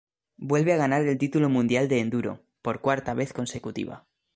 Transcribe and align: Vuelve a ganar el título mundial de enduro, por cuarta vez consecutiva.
Vuelve 0.39 0.73
a 0.73 0.77
ganar 0.77 1.03
el 1.03 1.19
título 1.19 1.47
mundial 1.47 1.87
de 1.87 1.99
enduro, 1.99 2.41
por 2.63 2.81
cuarta 2.81 3.13
vez 3.13 3.33
consecutiva. 3.33 4.07